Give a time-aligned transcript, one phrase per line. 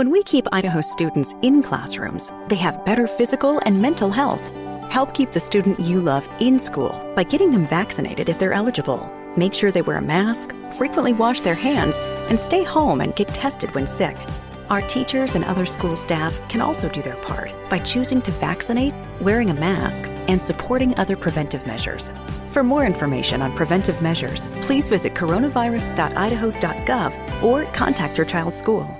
[0.00, 4.40] When we keep Idaho students in classrooms, they have better physical and mental health.
[4.90, 9.12] Help keep the student you love in school by getting them vaccinated if they're eligible.
[9.36, 11.98] Make sure they wear a mask, frequently wash their hands,
[12.30, 14.16] and stay home and get tested when sick.
[14.70, 18.94] Our teachers and other school staff can also do their part by choosing to vaccinate,
[19.20, 22.10] wearing a mask, and supporting other preventive measures.
[22.52, 28.99] For more information on preventive measures, please visit coronavirus.idaho.gov or contact your child's school.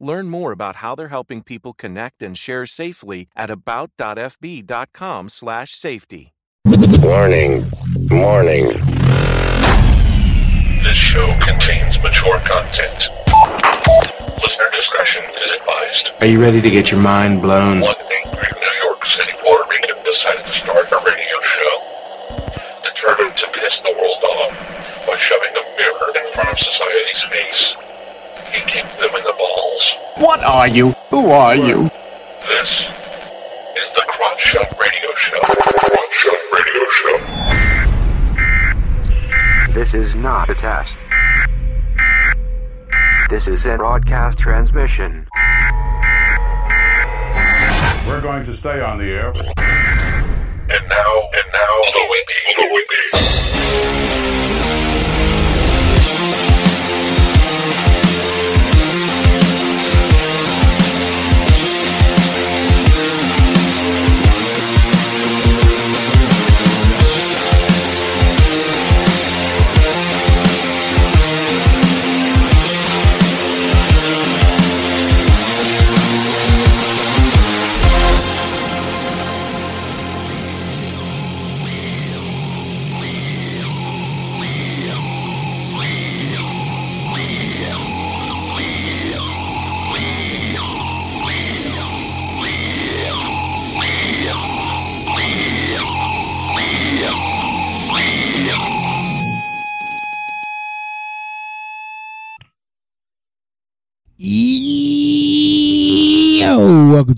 [0.00, 6.32] Learn more about how they're helping people connect and share safely at about.fb.com/safety.
[7.02, 7.64] Warning.
[8.10, 8.68] Warning.
[10.84, 13.08] This show contains mature content.
[14.40, 16.12] Listener discretion is advised.
[16.20, 17.80] Are you ready to get your mind blown?
[17.80, 21.82] One angry New York City Puerto Rican decided to start a radio show.
[22.84, 24.56] Determined to piss the world off
[25.06, 27.74] by shoving a mirror in front of society's face.
[28.52, 29.98] He kicked them in the balls.
[30.16, 30.94] What are you?
[31.10, 31.90] Who are you?
[32.46, 32.90] This
[33.76, 35.40] is the Crotch Shot Radio Show.
[35.40, 37.18] Crotch Shot Radio Show.
[39.72, 40.96] This is not a test.
[43.30, 45.28] This is a broadcast transmission.
[48.06, 49.28] We're going to stay on the air.
[49.28, 52.32] And now, and now, Louie B.
[52.58, 52.94] Louie B.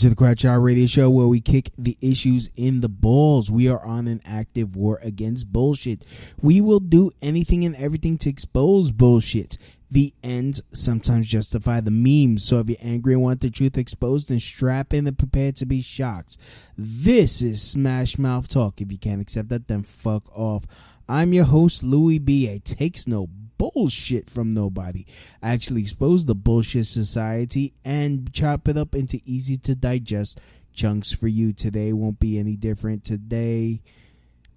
[0.00, 3.50] to the Crotch Shot Radio Show where we kick the issues in the balls.
[3.50, 6.06] We are on an active war against bullshit.
[6.41, 9.59] We will do anything and everything to expose bullshit.
[9.91, 12.47] The ends sometimes justify the memes.
[12.47, 15.66] So if you're angry and want the truth exposed, then strap in and prepare to
[15.66, 16.39] be shocked.
[16.78, 18.81] This is Smash Mouth Talk.
[18.81, 20.65] If you can't accept that, then fuck off.
[21.10, 22.49] I'm your host, Louie B.
[22.49, 23.28] A takes no
[23.60, 25.04] bullshit from nobody.
[25.43, 30.41] Actually expose the bullshit society and chop it up into easy to digest
[30.72, 31.53] chunks for you.
[31.53, 33.04] Today won't be any different.
[33.04, 33.82] Today,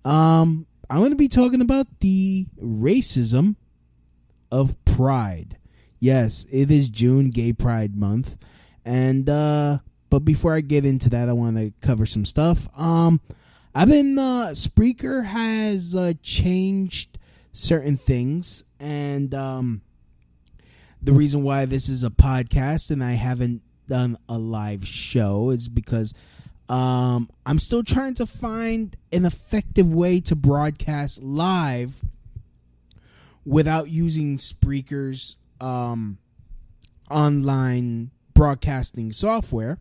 [0.05, 3.55] um, I'm going to be talking about the racism
[4.49, 5.57] of pride.
[5.99, 8.37] Yes, it is June, Gay Pride Month,
[8.85, 12.67] and uh, but before I get into that, I want to cover some stuff.
[12.77, 13.19] Um,
[13.75, 17.17] I've been uh, Spreaker has uh, changed
[17.53, 19.81] certain things and um,
[21.01, 25.69] the reason why this is a podcast and I haven't done a live show is
[25.69, 26.13] because
[26.69, 32.01] um, I'm still trying to find an effective way to broadcast live
[33.45, 36.17] without using Spreaker's um,
[37.11, 39.79] online broadcasting software.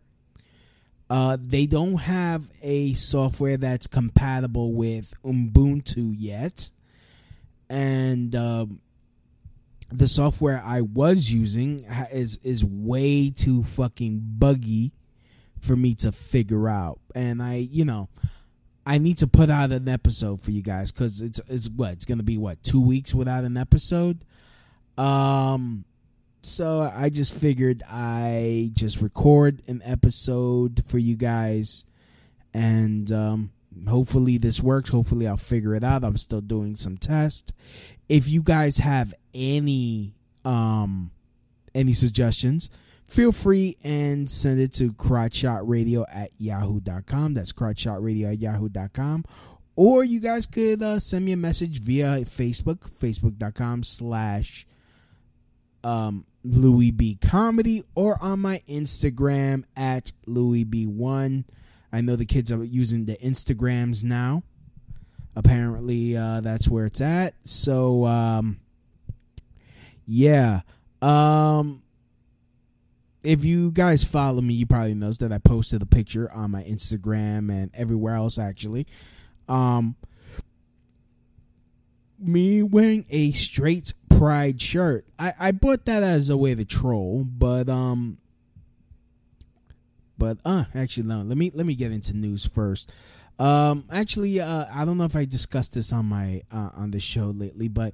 [1.09, 6.69] Uh, they don't have a software that's compatible with Ubuntu yet
[7.73, 8.81] and um,
[9.91, 14.91] the software I was using is is way too fucking buggy
[15.59, 16.99] for me to figure out.
[17.15, 18.09] And I, you know,
[18.85, 22.05] I need to put out an episode for you guys because it's it's what it's
[22.05, 24.23] gonna be what two weeks without an episode.
[24.95, 25.83] Um,
[26.43, 31.85] so I just figured I just record an episode for you guys,
[32.53, 33.51] and um,
[33.87, 34.89] hopefully this works.
[34.89, 36.03] Hopefully i'll figure it out.
[36.03, 37.53] I'm still doing some tests.
[38.09, 40.13] If you guys have any
[40.45, 41.11] um
[41.73, 42.69] any suggestions
[43.07, 49.23] feel free and send it to crotchshotradio at yahoo.com that's crotchshotradio at yahoo.com
[49.75, 54.65] or you guys could uh, send me a message via facebook facebook.com slash
[55.83, 57.15] um louis b.
[57.21, 61.43] Comedy or on my instagram at louis b1
[61.93, 64.41] I know the kids are using the Instagrams now.
[65.35, 67.35] Apparently, uh, that's where it's at.
[67.43, 68.59] So, um,
[70.07, 70.61] yeah.
[71.03, 71.83] Um,
[73.23, 76.63] if you guys follow me, you probably knows that I posted a picture on my
[76.63, 78.87] Instagram and everywhere else actually.
[79.47, 79.95] Um,
[82.19, 85.05] me wearing a straight pride shirt.
[85.19, 88.17] I, I bought that as a way to troll, but um
[90.17, 92.91] but uh actually no, let me let me get into news first.
[93.39, 96.99] Um actually uh I don't know if I discussed this on my uh, on the
[96.99, 97.93] show lately, but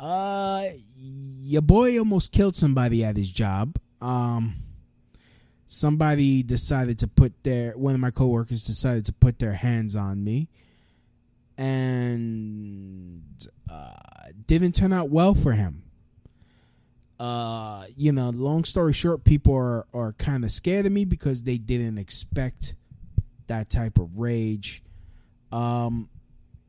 [0.00, 0.64] uh
[0.96, 3.76] your boy almost killed somebody at his job.
[4.00, 4.54] Um
[5.66, 10.24] somebody decided to put their one of my coworkers decided to put their hands on
[10.24, 10.48] me
[11.58, 13.22] and
[13.70, 13.92] uh,
[14.46, 15.82] didn't turn out well for him.
[17.18, 21.42] Uh, you know, long story short, people are, are kind of scared of me because
[21.42, 22.76] they didn't expect
[23.48, 24.82] that type of rage.
[25.50, 26.08] Um,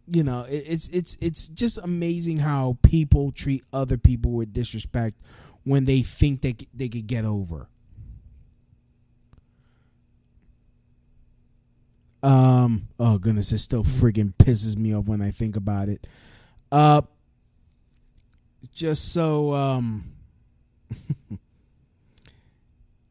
[0.07, 5.21] you know, it, it's it's it's just amazing how people treat other people with disrespect
[5.63, 7.69] when they think they they could get over.
[12.23, 12.87] Um.
[12.99, 16.07] Oh goodness, it still friggin' pisses me off when I think about it.
[16.71, 17.03] Uh.
[18.73, 20.11] Just so um.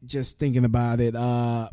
[0.08, 1.14] Just thinking about it.
[1.14, 1.68] Uh.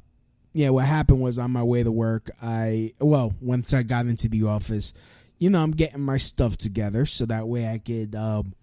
[0.54, 4.30] Yeah, what happened was on my way to work, I well, once I got into
[4.30, 4.94] the office,
[5.38, 8.54] you know, I'm getting my stuff together so that way I could, um,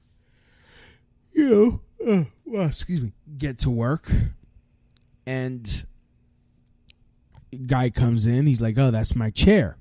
[1.32, 4.10] you know, uh, well, excuse me, get to work.
[5.26, 5.84] And
[7.66, 8.46] guy comes in.
[8.46, 9.76] He's like, "Oh, that's my chair."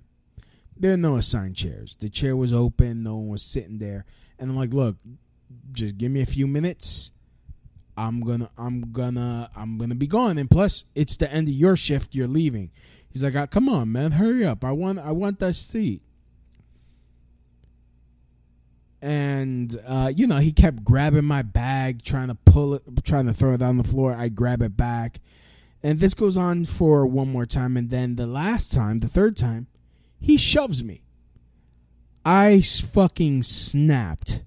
[0.76, 1.96] There are no assigned chairs.
[1.96, 3.04] The chair was open.
[3.04, 4.04] No one was sitting there.
[4.38, 4.98] And I'm like, "Look,
[5.72, 7.12] just give me a few minutes.
[7.98, 10.38] I'm gonna, I'm gonna, I'm gonna be gone.
[10.38, 12.16] And plus, it's the end of your shift.
[12.16, 12.72] You're leaving."
[13.12, 14.64] He's like, "Come on, man, hurry up.
[14.64, 16.02] I want, I want that seat."
[19.02, 23.34] And uh, you know, he kept grabbing my bag, trying to pull it, trying to
[23.34, 24.14] throw it on the floor.
[24.14, 25.20] I grab it back
[25.84, 27.76] and this goes on for one more time.
[27.76, 29.68] And then the last time, the third time,
[30.20, 31.04] he shoves me.
[32.24, 34.44] I fucking snapped.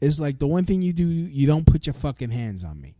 [0.00, 2.94] It's like the one thing you do, you don't put your fucking hands on me.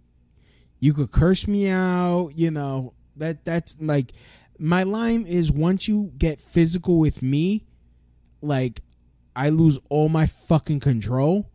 [0.81, 2.95] You could curse me out, you know.
[3.17, 4.13] That that's like
[4.59, 7.67] my line is once you get physical with me,
[8.41, 8.81] like
[9.35, 11.51] I lose all my fucking control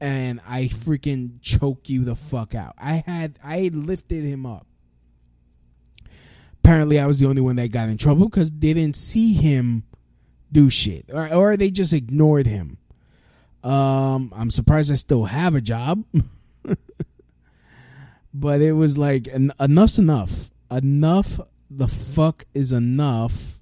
[0.00, 2.74] and I freaking choke you the fuck out.
[2.76, 4.66] I had I lifted him up
[6.66, 9.84] apparently I was the only one that got in trouble because they didn't see him
[10.50, 12.78] do shit, or, or they just ignored him.
[13.64, 16.04] Um, I'm surprised I still have a job,
[18.34, 20.50] but it was like en- enough's enough.
[20.70, 21.40] Enough.
[21.70, 23.58] The fuck is enough.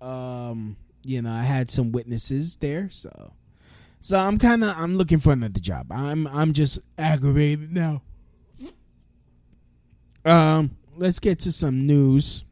[0.00, 3.32] Um, you know, I had some witnesses there, so
[4.00, 5.92] so I'm kind of I'm looking for another job.
[5.92, 8.02] I'm I'm just aggravated now.
[10.24, 12.44] Um, let's get to some news.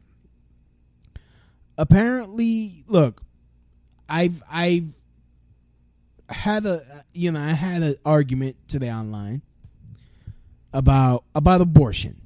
[1.77, 3.21] Apparently, look,
[4.07, 4.93] I've I've
[6.33, 6.81] had a
[7.13, 9.41] you know I had an argument today online
[10.73, 12.21] about about abortion,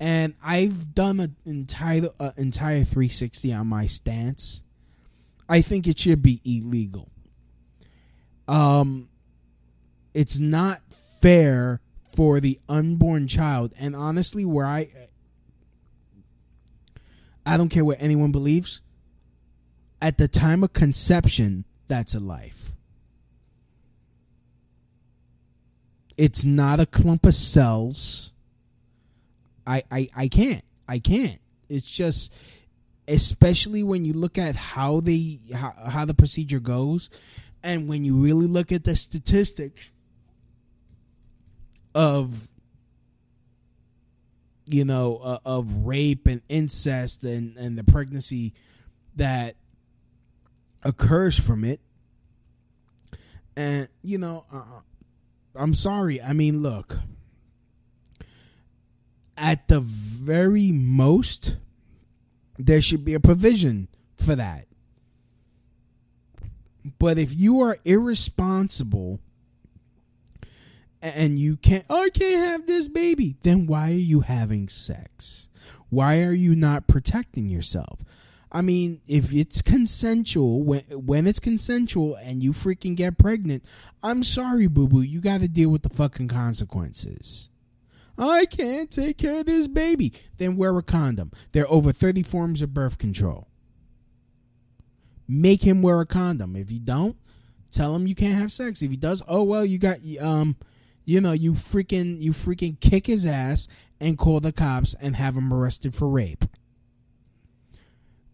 [0.00, 4.62] and I've done an entire entire 360 on my stance.
[5.48, 7.08] I think it should be illegal.
[8.48, 9.08] Um,
[10.14, 10.80] it's not
[11.20, 11.80] fair
[12.14, 13.74] for the unborn child.
[13.78, 14.88] And honestly, where I
[17.44, 18.80] I don't care what anyone believes,
[20.00, 22.72] at the time of conception, that's a life.
[26.16, 28.32] It's not a clump of cells.
[29.66, 30.64] I I, I can't.
[30.88, 31.40] I can't.
[31.68, 32.32] It's just
[33.08, 37.08] especially when you look at how they how, how the procedure goes
[37.62, 39.90] and when you really look at the statistics
[41.94, 42.48] of
[44.66, 48.52] you know uh, of rape and incest and and the pregnancy
[49.14, 49.54] that
[50.82, 51.80] occurs from it
[53.56, 54.62] and you know uh,
[55.58, 56.98] i'm sorry i mean look
[59.36, 61.56] at the very most
[62.58, 64.66] there should be a provision for that
[66.98, 69.20] but if you are irresponsible
[71.02, 75.48] and you can't oh, I can't have this baby, then why are you having sex?
[75.88, 78.04] Why are you not protecting yourself?
[78.52, 83.64] I mean, if it's consensual, when when it's consensual and you freaking get pregnant,
[84.02, 87.50] I'm sorry, boo boo, you got to deal with the fucking consequences.
[88.18, 90.12] I can't take care of this baby.
[90.38, 91.32] Then wear a condom.
[91.52, 93.48] There are over 30 forms of birth control.
[95.28, 96.56] Make him wear a condom.
[96.56, 97.16] If you don't,
[97.70, 98.80] tell him you can't have sex.
[98.80, 100.56] If he does, oh well, you got um
[101.04, 103.68] you know, you freaking you freaking kick his ass
[104.00, 106.44] and call the cops and have him arrested for rape.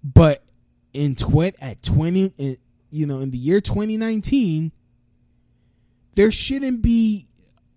[0.03, 0.43] But
[0.93, 2.57] in twit at 20 in,
[2.91, 4.73] you know, in the year 2019,
[6.15, 7.27] there shouldn't be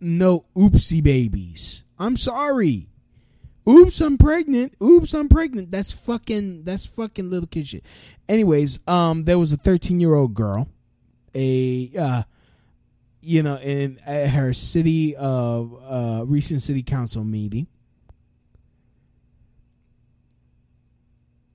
[0.02, 1.86] no oopsie babies.
[1.98, 2.90] I'm sorry.
[3.68, 4.76] Oops, I'm pregnant.
[4.82, 5.72] Oops, I'm pregnant.
[5.72, 7.86] That's fucking that's fucking little kid shit.
[8.28, 10.68] Anyways, um there was a 13-year-old girl
[11.34, 12.24] a uh
[13.22, 17.68] you know in her city of uh recent city council meeting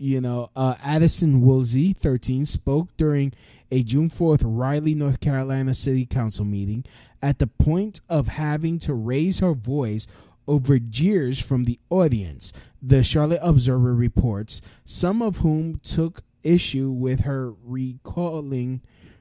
[0.00, 3.34] you know, uh, Addison Woolsey, 13, spoke during
[3.70, 6.84] a June 4th Raleigh, North Carolina City Council meeting
[7.20, 10.06] at the point of having to raise her voice
[10.48, 17.20] over jeers from the audience, the Charlotte Observer reports, some of whom took issue with
[17.20, 18.80] her recalling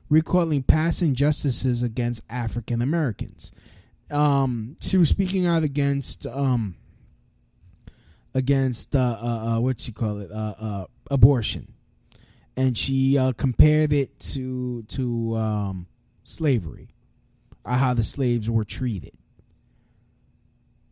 [0.09, 3.51] recalling past injustices against African Americans.
[4.09, 6.75] Um, she was speaking out against um,
[8.33, 11.73] against uh, uh, uh, what you call it uh, uh, abortion,
[12.55, 15.87] and she uh, compared it to to um,
[16.23, 16.89] slavery,
[17.65, 19.13] how the slaves were treated.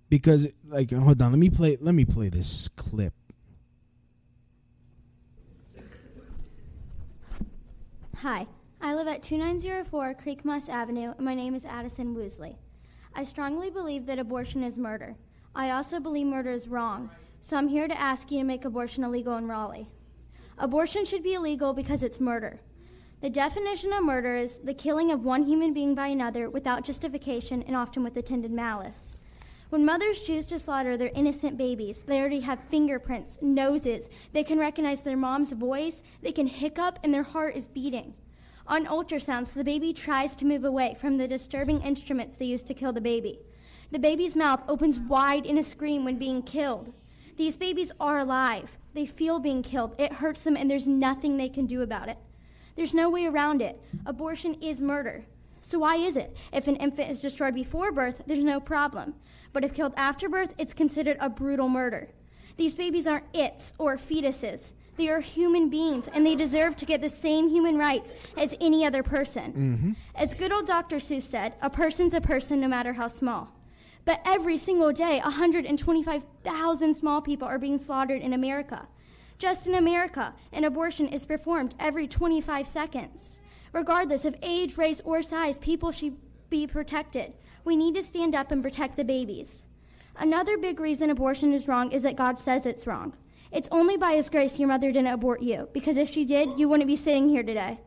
[0.09, 1.77] Because like, hold on, let me play.
[1.79, 3.13] Let me play this clip.
[8.21, 8.47] Hi,
[8.81, 12.55] I live at 2904 Creek Moss Avenue, and my name is Addison Woosley.
[13.13, 15.15] I strongly believe that abortion is murder.
[15.53, 19.03] I also believe murder is wrong, so I'm here to ask you to make abortion
[19.03, 19.87] illegal in Raleigh.
[20.57, 22.59] Abortion should be illegal because it's murder.
[23.21, 27.63] The definition of murder is the killing of one human being by another without justification
[27.63, 29.17] and often with intended malice.
[29.69, 34.59] When mothers choose to slaughter their innocent babies, they already have fingerprints, noses, they can
[34.59, 38.13] recognize their mom's voice, they can hiccup, and their heart is beating.
[38.67, 42.73] On ultrasounds, the baby tries to move away from the disturbing instruments they use to
[42.73, 43.39] kill the baby.
[43.91, 46.93] The baby's mouth opens wide in a scream when being killed.
[47.37, 48.77] These babies are alive.
[48.93, 49.95] They feel being killed.
[49.99, 52.17] It hurts them, and there's nothing they can do about it.
[52.75, 53.79] There's no way around it.
[54.05, 55.23] Abortion is murder.
[55.61, 56.35] So, why is it?
[56.51, 59.15] If an infant is destroyed before birth, there's no problem.
[59.53, 62.09] But if killed after birth, it's considered a brutal murder.
[62.57, 64.73] These babies aren't its or fetuses.
[64.97, 68.83] They are human beings, and they deserve to get the same human rights as any
[68.83, 69.53] other person.
[69.53, 69.91] Mm-hmm.
[70.15, 70.95] As good old Dr.
[70.95, 73.49] Seuss said, a person's a person no matter how small.
[74.07, 78.87] But every single day, 125,000 small people are being slaughtered in America.
[79.37, 83.41] Just in America, an abortion is performed every 25 seconds.
[83.73, 86.15] Regardless of age, race, or size, people should
[86.49, 87.33] be protected.
[87.65, 89.65] We need to stand up and protect the babies.
[90.15, 93.13] Another big reason abortion is wrong is that God says it's wrong.
[93.51, 96.69] It's only by His grace your mother didn't abort you, because if she did, you
[96.69, 97.81] wouldn't be sitting here today.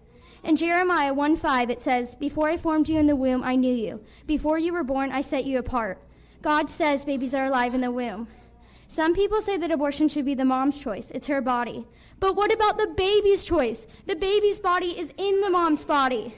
[0.45, 3.75] In Jeremiah 1 5, it says, Before I formed you in the womb, I knew
[3.75, 4.05] you.
[4.27, 5.99] Before you were born, I set you apart.
[6.43, 8.29] God says babies are alive in the womb.
[8.89, 11.87] Some people say that abortion should be the mom's choice, it's her body.
[12.19, 13.87] But what about the baby's choice?
[14.07, 16.35] The baby's body is in the mom's body.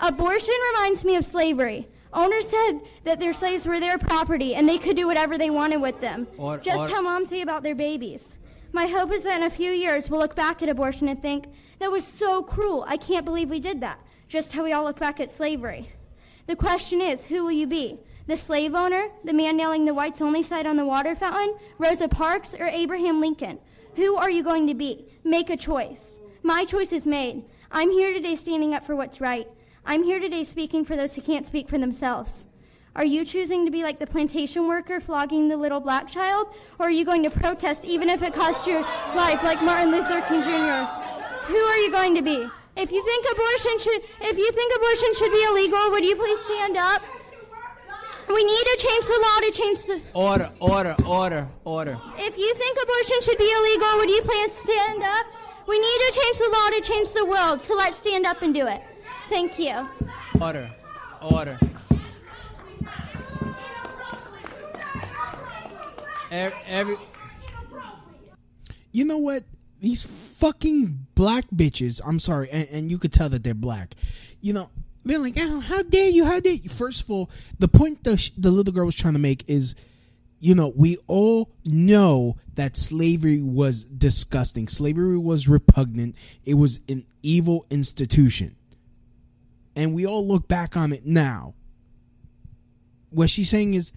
[0.00, 1.88] Abortion reminds me of slavery.
[2.12, 5.80] Owners said that their slaves were their property and they could do whatever they wanted
[5.80, 6.26] with them.
[6.36, 8.38] Or- just or- how moms say about their babies.
[8.72, 11.46] My hope is that in a few years we'll look back at abortion and think,
[11.78, 12.84] that was so cruel.
[12.88, 14.00] I can't believe we did that.
[14.28, 15.90] Just how we all look back at slavery.
[16.46, 17.98] The question is, who will you be?
[18.26, 22.08] The slave owner, the man nailing the whites only sign on the water fountain, Rosa
[22.08, 23.60] Parks, or Abraham Lincoln?
[23.94, 25.06] Who are you going to be?
[25.22, 26.18] Make a choice.
[26.42, 27.44] My choice is made.
[27.70, 29.48] I'm here today standing up for what's right.
[29.84, 32.46] I'm here today speaking for those who can't speak for themselves.
[32.96, 36.48] Are you choosing to be like the plantation worker flogging the little black child?
[36.80, 38.80] Or are you going to protest even if it costs your
[39.14, 40.82] life like Martin Luther King Jr.?
[41.46, 42.48] Who are you going to be?
[42.76, 46.40] If you think abortion should if you think abortion should be illegal, would you please
[46.46, 47.02] stand up?
[48.28, 51.96] We need to change the law to change the Order, order, order, order.
[52.18, 55.26] if you think abortion should be illegal, would you please stand up?
[55.68, 58.52] We need to change the law to change the world, so let's stand up and
[58.54, 58.82] do it.
[59.28, 59.88] Thank you.
[60.40, 60.70] Order,
[61.22, 61.58] order.
[66.30, 66.96] Every,
[68.92, 69.44] You know what?
[69.80, 70.04] These
[70.38, 72.00] fucking black bitches.
[72.04, 73.94] I'm sorry, and, and you could tell that they're black.
[74.40, 74.70] You know,
[75.10, 76.24] they're like, oh, "How dare you?
[76.24, 79.14] How dare you?" First of all, the point the sh- the little girl was trying
[79.14, 79.74] to make is,
[80.40, 84.68] you know, we all know that slavery was disgusting.
[84.68, 86.16] Slavery was repugnant.
[86.44, 88.56] It was an evil institution,
[89.74, 91.54] and we all look back on it now.
[93.10, 93.92] What she's saying is,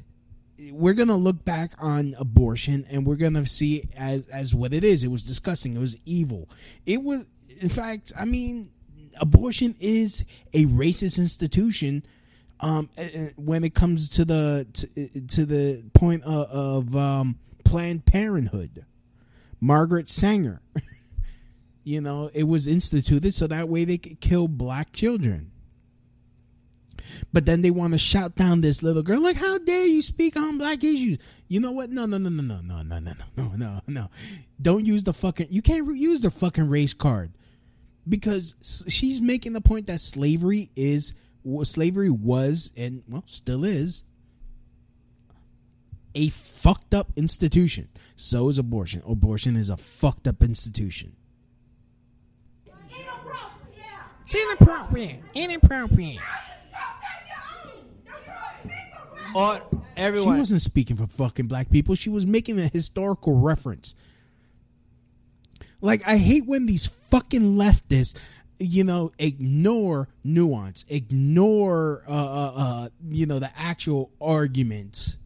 [0.71, 4.83] we're gonna look back on abortion and we're gonna see it as as what it
[4.83, 5.03] is.
[5.03, 5.75] It was disgusting.
[5.75, 6.49] It was evil.
[6.85, 7.25] It was,
[7.59, 8.69] in fact, I mean,
[9.19, 12.05] abortion is a racist institution.
[12.61, 17.39] Um, eh, eh, when it comes to the to, to the point of, of um,
[17.63, 18.85] Planned Parenthood,
[19.61, 20.61] Margaret Sanger,
[21.83, 25.51] you know, it was instituted so that way they could kill black children.
[27.31, 30.35] But then they want to shout down this little girl, like, "How dare you speak
[30.35, 31.89] on black issues?" You know what?
[31.89, 34.09] No, no, no, no, no, no, no, no, no, no, no.
[34.61, 35.47] Don't use the fucking.
[35.49, 37.31] You can't use the fucking race card
[38.09, 41.13] because she's making the point that slavery is
[41.43, 44.03] what slavery was and well still is
[46.15, 47.87] a fucked up institution.
[48.15, 49.03] So is abortion.
[49.07, 51.15] Abortion is a fucked up institution.
[54.25, 55.21] It's inappropriate.
[55.33, 56.19] Inappropriate.
[59.35, 59.61] Or
[59.95, 60.35] everyone.
[60.35, 61.95] She wasn't speaking for fucking black people.
[61.95, 63.95] She was making a historical reference.
[65.81, 68.19] Like I hate when these fucking leftists,
[68.59, 75.17] you know, ignore nuance, ignore, uh, uh, uh you know, the actual arguments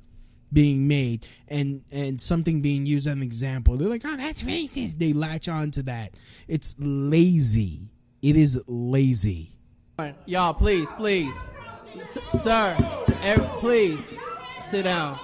[0.53, 3.75] being made and and something being used as an example.
[3.75, 6.19] They're like, "Oh, that's racist." They latch on to that.
[6.47, 7.89] It's lazy.
[8.21, 9.49] It is lazy.
[10.25, 11.35] Y'all, please, please,
[11.99, 12.77] S- sir,
[13.21, 14.13] every, please
[14.69, 15.19] sit down.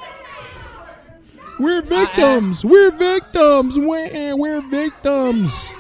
[1.60, 2.64] We're victims.
[2.64, 3.78] We're victims.
[3.78, 5.76] We're, eh, we're victims.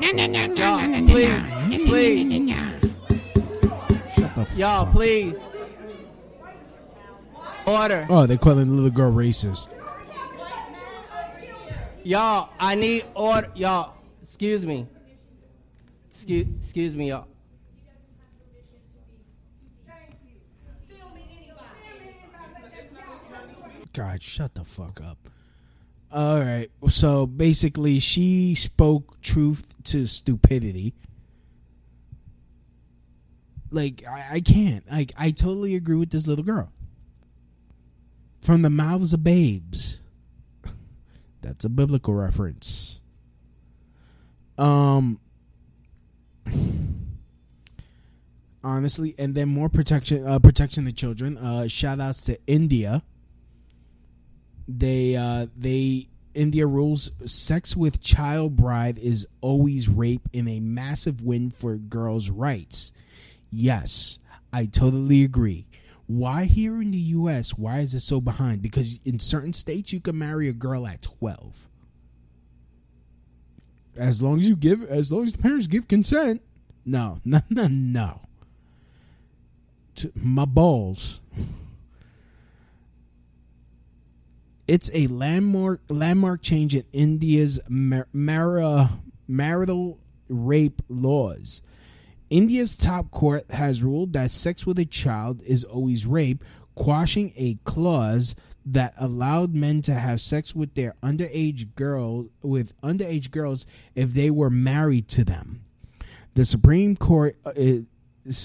[0.00, 2.54] No, no, no, no, Y'all, no, no, please, please.
[4.14, 5.38] Shut the fuck Y'all, please.
[7.66, 8.06] Order.
[8.08, 9.70] Oh, they're calling the little girl racist.
[12.04, 13.50] Y'all, I need order.
[13.56, 14.86] Y'all, excuse me.
[16.12, 17.26] Excuse, excuse me, y'all.
[23.96, 25.16] God, shut the fuck up.
[26.12, 26.68] All right.
[26.88, 30.92] So basically, she spoke truth to stupidity.
[33.70, 34.84] Like I, I can't.
[34.90, 36.70] Like I totally agree with this little girl.
[38.40, 40.02] From the mouths of babes.
[41.40, 43.00] That's a biblical reference.
[44.58, 45.20] Um.
[48.62, 51.38] Honestly, and then more protection, uh, protection of children.
[51.38, 53.02] Uh, shout outs to India
[54.68, 61.22] they uh they India rules sex with child bride is always rape in a massive
[61.22, 62.92] win for girls' rights.
[63.50, 64.18] Yes,
[64.52, 65.66] I totally agree.
[66.06, 68.62] Why here in the US, why is it so behind?
[68.62, 71.68] Because in certain states you can marry a girl at 12.
[73.96, 76.42] As long as you give as long as the parents give consent.
[76.84, 78.20] No, no, no, no.
[79.96, 81.20] To my balls.
[84.68, 88.90] It's a landmark landmark change in India's mar- mar-
[89.28, 89.98] marital
[90.28, 91.62] rape laws.
[92.30, 96.42] India's top court has ruled that sex with a child is always rape,
[96.74, 103.30] quashing a clause that allowed men to have sex with their underage girl with underage
[103.30, 105.60] girls if they were married to them.
[106.34, 107.52] The Supreme Court uh,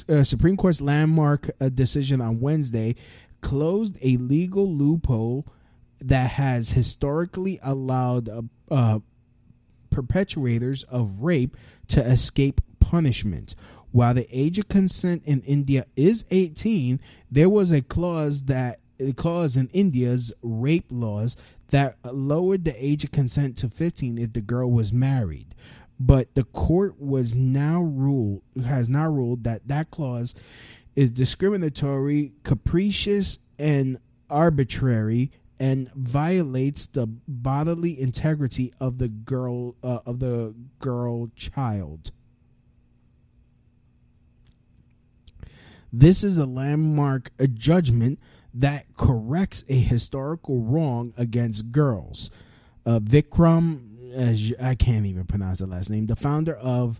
[0.08, 2.96] uh, Supreme Court's landmark uh, decision on Wednesday
[3.42, 5.48] closed a legal loophole
[6.02, 9.00] that has historically allowed uh, uh,
[9.90, 11.56] perpetrators of rape
[11.90, 13.56] to escape punishment.
[13.92, 19.14] While the age of consent in India is 18, there was a clause that a
[19.14, 21.36] clause in India's rape laws
[21.70, 25.56] that lowered the age of consent to 15 if the girl was married.
[26.00, 30.34] But the court was now ruled has now ruled that that clause
[30.96, 33.98] is discriminatory, capricious, and
[34.30, 35.32] arbitrary
[35.62, 42.10] and violates the bodily integrity of the girl uh, of the girl child.
[45.94, 48.20] This is a landmark a judgment
[48.56, 52.32] that corrects a historical wrong against girls.
[52.84, 57.00] Uh, Vikram, as I can't even pronounce the last name, the founder of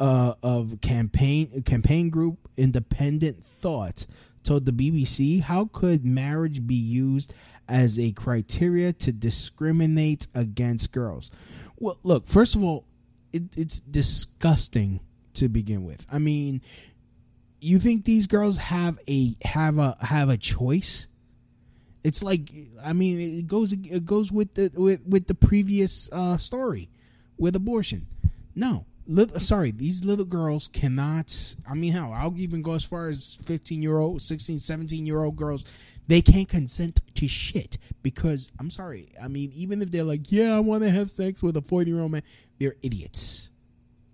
[0.00, 4.08] uh, of campaign campaign group Independent Thought,
[4.44, 7.32] told the BBC, "How could marriage be used
[7.68, 11.30] as a criteria to discriminate against girls?"
[11.78, 12.86] Well, look, first of all,
[13.32, 15.00] it, it's disgusting
[15.34, 16.06] to begin with.
[16.10, 16.62] I mean,
[17.60, 21.08] you think these girls have a have a have a choice?
[22.02, 22.50] It's like
[22.84, 26.90] I mean, it goes it goes with the with with the previous uh, story
[27.38, 28.06] with abortion.
[28.54, 31.56] No, Little, sorry, these little girls cannot.
[31.68, 35.22] I mean, hell, I'll even go as far as 15 year old, 16, 17 year
[35.22, 35.64] old girls.
[36.06, 39.08] They can't consent to shit because, I'm sorry.
[39.22, 41.90] I mean, even if they're like, yeah, I want to have sex with a 40
[41.90, 42.22] year old man,
[42.58, 43.50] they're idiots.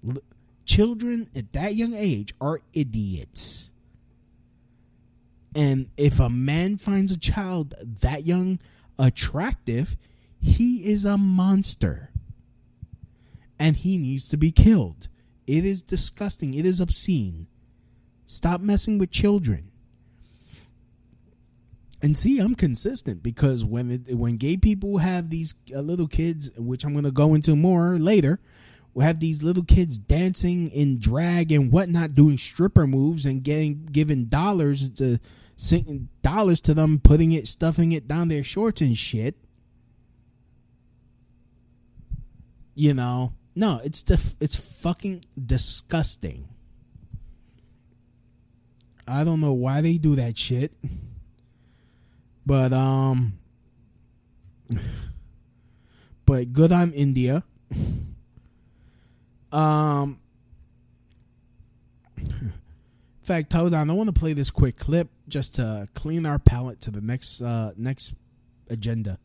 [0.06, 0.22] L-
[0.64, 3.72] children at that young age are idiots.
[5.54, 8.60] And if a man finds a child that young
[8.98, 9.96] attractive,
[10.40, 12.09] he is a monster.
[13.60, 15.06] And he needs to be killed.
[15.46, 16.54] It is disgusting.
[16.54, 17.46] It is obscene.
[18.26, 19.70] Stop messing with children.
[22.02, 26.50] And see, I'm consistent because when it, when gay people have these uh, little kids,
[26.56, 28.40] which I'm going to go into more later,
[28.94, 33.84] we have these little kids dancing in drag and whatnot, doing stripper moves and getting
[33.86, 35.18] given dollars to
[35.56, 39.36] sing dollars to them, putting it, stuffing it down their shorts and shit.
[42.74, 46.48] You know, no, it's the it's fucking disgusting.
[49.08, 50.72] I don't know why they do that shit.
[52.46, 53.38] But um
[56.26, 57.42] but good on India.
[59.52, 60.20] Um
[62.16, 62.52] in
[63.22, 66.80] fact, hold on, I want to play this quick clip just to clean our palate
[66.82, 68.14] to the next uh next
[68.68, 69.18] agenda.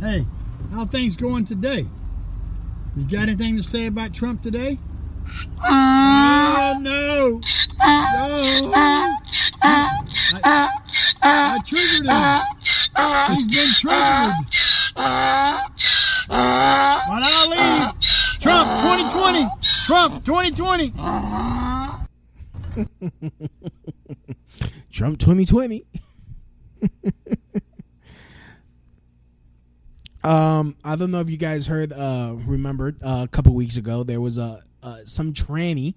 [0.00, 0.26] Hey,
[0.72, 1.86] how things going today?
[2.96, 4.76] You got anything to say about Trump today?
[5.64, 7.40] Oh no!
[7.80, 9.16] Uh, no!
[9.62, 10.68] I,
[11.22, 12.40] I triggered him.
[13.36, 14.34] He's been triggered.
[17.06, 19.46] When I leave, Trump 2020.
[19.86, 20.92] Trump 2020.
[24.92, 25.86] Trump 2020.
[30.22, 34.02] um, I don't know if you guys heard, uh, remembered uh, a couple weeks ago
[34.02, 35.94] there was a uh, some tranny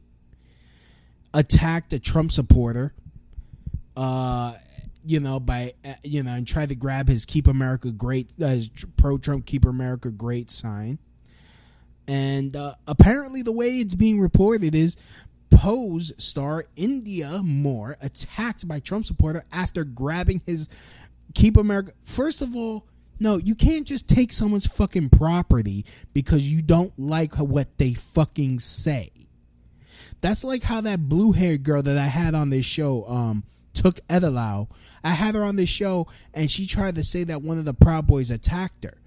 [1.33, 2.93] attacked a Trump supporter.
[3.95, 4.55] Uh,
[5.05, 8.47] you know, by uh, you know, and tried to grab his "Keep America Great," uh,
[8.47, 10.99] his pro Trump "Keep America Great" sign.
[12.07, 14.97] And uh, apparently, the way it's being reported is
[15.49, 20.69] Pose star Indya Moore attacked by Trump supporter after grabbing his
[21.35, 21.91] Keep America.
[22.03, 22.85] First of all,
[23.19, 28.59] no, you can't just take someone's fucking property because you don't like what they fucking
[28.59, 29.11] say.
[30.21, 33.95] That's like how that blue haired girl that I had on this show um, took
[34.07, 34.69] Edelau.
[35.03, 37.73] I had her on this show and she tried to say that one of the
[37.73, 38.97] Proud Boys attacked her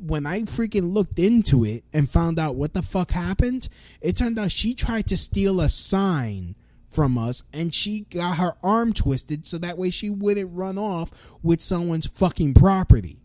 [0.00, 3.68] when I freaking looked into it and found out what the fuck happened,
[4.00, 6.54] it turned out she tried to steal a sign
[6.88, 11.10] from us and she got her arm twisted so that way she wouldn't run off
[11.42, 13.18] with someone's fucking property.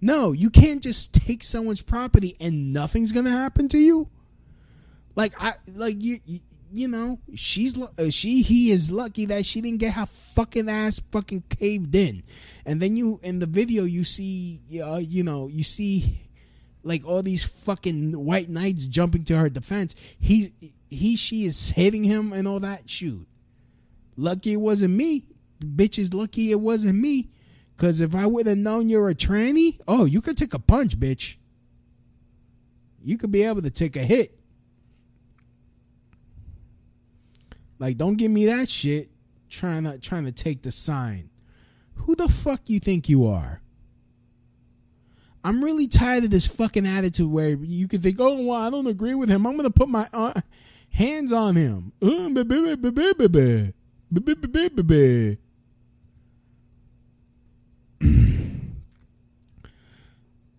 [0.00, 4.08] No, you can't just take someone's property and nothing's to happen to you.
[5.16, 6.40] Like I like you, you
[6.72, 10.98] you know, she's uh, she he is lucky that she didn't get her fucking ass
[10.98, 12.24] fucking caved in.
[12.66, 16.20] And then you in the video you see uh, you know, you see
[16.82, 19.94] like all these fucking white knights jumping to her defense.
[20.18, 20.52] He
[20.90, 23.26] he she is hitting him and all that shoot.
[24.16, 25.24] Lucky it wasn't me.
[25.60, 27.30] Bitch is lucky it wasn't me.
[27.76, 30.98] Cause if I would have known you're a tranny, oh, you could take a punch,
[30.98, 31.36] bitch.
[33.02, 34.38] You could be able to take a hit.
[37.78, 39.10] Like, don't give me that shit.
[39.50, 41.30] Trying to trying to take the sign.
[41.94, 43.60] Who the fuck you think you are?
[45.44, 48.86] I'm really tired of this fucking attitude where you can think, oh, well, I don't
[48.86, 49.46] agree with him.
[49.46, 50.40] I'm gonna put my uh,
[50.90, 51.92] hands on him.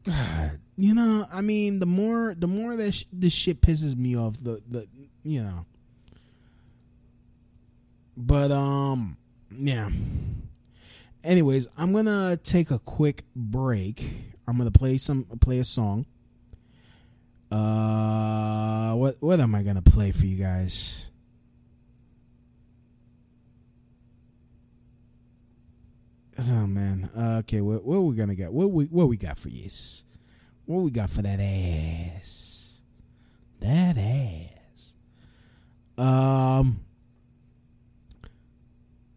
[0.05, 4.17] God, you know, I mean, the more the more that sh- this shit pisses me
[4.17, 4.87] off, the the
[5.23, 5.65] you know.
[8.17, 9.17] But um,
[9.51, 9.89] yeah.
[11.23, 14.07] Anyways, I'm gonna take a quick break.
[14.47, 16.05] I'm gonna play some play a song.
[17.51, 21.09] Uh, what what am I gonna play for you guys?
[26.37, 27.09] Oh man.
[27.15, 28.51] Uh, okay, what what we gonna get?
[28.51, 29.69] What we what we got for you?
[30.65, 32.81] What we got for that ass?
[33.59, 34.95] That ass.
[35.97, 36.81] Um.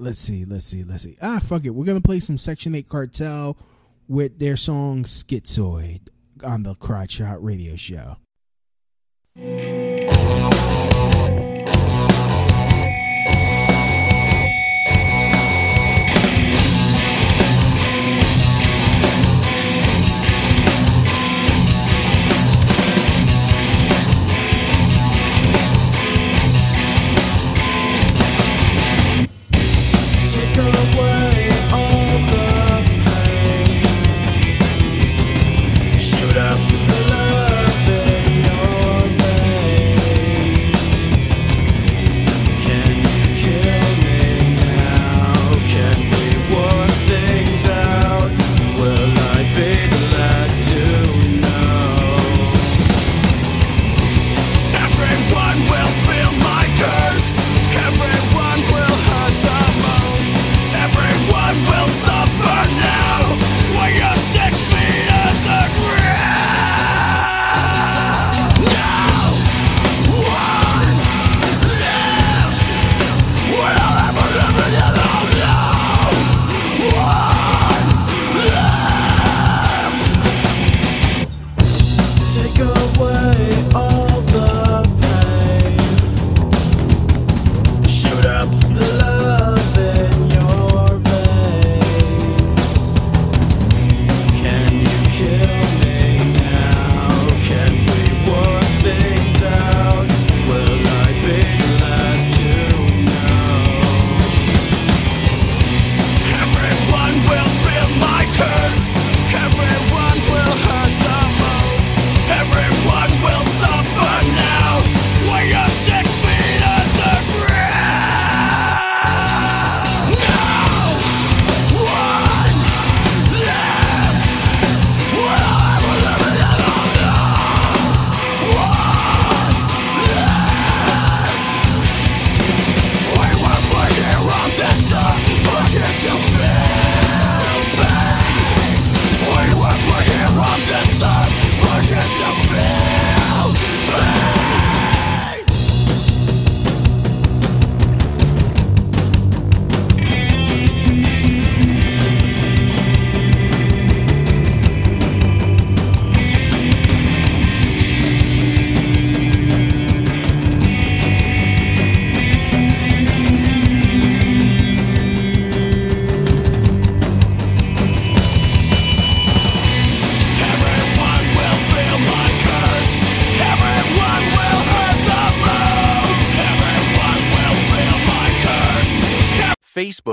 [0.01, 0.45] Let's see.
[0.45, 0.85] Let's see.
[0.85, 1.17] Let's see.
[1.21, 1.71] Ah, fuck it.
[1.71, 3.57] We're gonna play some Section Eight Cartel
[4.07, 6.09] with their song "Schizoid"
[6.45, 8.17] on the Crotch Shot Radio Show.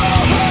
[0.00, 0.49] That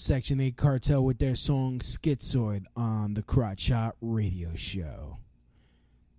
[0.00, 5.18] Section 8 Cartel with their song Schizoid on the Crotch Shot Radio Show.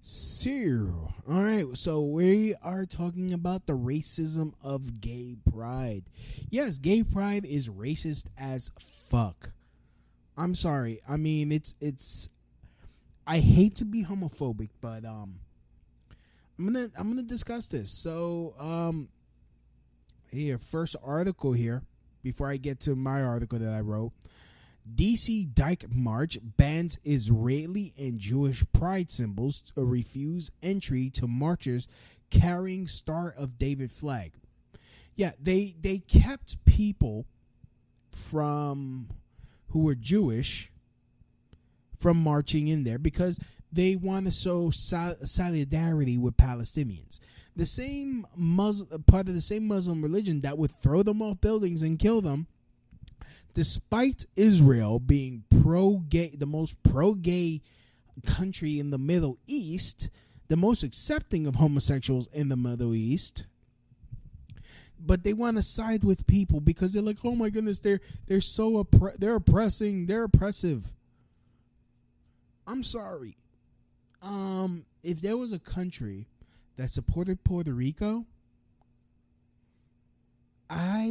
[0.02, 6.04] So, all right, so we are talking about the racism of gay pride.
[6.52, 9.50] Yes, gay pride is racist as fuck.
[10.38, 11.00] I'm sorry.
[11.10, 12.30] I mean, it's it's
[13.26, 15.40] I hate to be homophobic, but um
[16.60, 17.90] I'm going to I'm going to discuss this.
[17.90, 19.10] So, um
[20.32, 21.82] here first article here
[22.24, 24.12] before I get to my article that I wrote.
[24.96, 31.88] DC Dyke March bans Israeli and Jewish pride symbols to refuse entry to marchers
[32.30, 34.34] carrying Star of David flag.
[35.16, 37.26] Yeah, they they kept people
[38.12, 39.10] from
[39.70, 40.72] who were Jewish
[41.98, 43.40] from marching in there because
[43.72, 47.20] they want to show solidarity with Palestinians.
[47.56, 51.84] The same Muslim, part of the same Muslim religion that would throw them off buildings
[51.84, 52.48] and kill them,
[53.54, 57.62] despite Israel being pro gay, the most pro gay
[58.26, 60.10] country in the Middle East,
[60.48, 63.46] the most accepting of homosexuals in the Middle East.
[65.04, 68.40] But they want to side with people because they're like, oh my goodness, they're they're
[68.40, 70.94] so oppre- they're oppressing, they're oppressive.
[72.68, 73.36] I'm sorry.
[74.22, 76.28] Um, if there was a country
[76.78, 78.26] that supported Puerto Rico,
[80.70, 81.08] I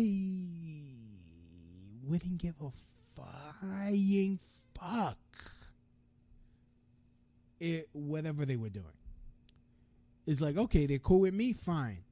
[2.05, 2.71] wouldn't give a
[3.15, 4.39] flying
[4.75, 5.19] fuck
[7.61, 8.87] it, whatever they were doing.
[10.27, 12.05] It's like, okay, they're cool with me, fine.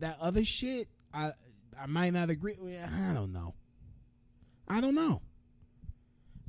[0.00, 1.32] That other shit, I
[1.80, 2.78] I might not agree with.
[2.82, 3.54] I don't know.
[4.68, 5.22] I don't know.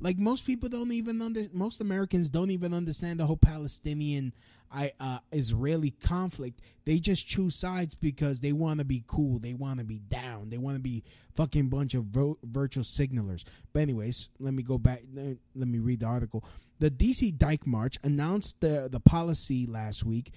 [0.00, 4.32] Like most people don't even under most Americans don't even understand the whole Palestinian
[4.72, 6.60] I uh, Israeli conflict.
[6.84, 9.38] They just choose sides because they want to be cool.
[9.38, 10.50] They want to be down.
[10.50, 11.02] They want to be
[11.34, 13.44] fucking bunch of vo- virtual signalers.
[13.72, 15.00] But anyways, let me go back.
[15.18, 16.44] uh, Let me read the article.
[16.78, 20.32] The DC Dyke March announced the the policy last week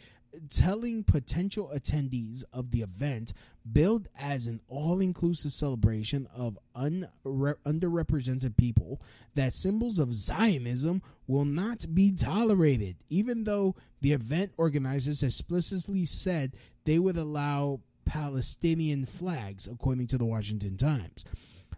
[0.50, 3.34] telling potential attendees of the event
[3.72, 9.02] billed as an all-inclusive celebration of underrepresented people
[9.36, 16.54] that symbols of zionism will not be tolerated even though the event organizers explicitly said
[16.86, 21.24] they would allow palestinian flags according to the washington times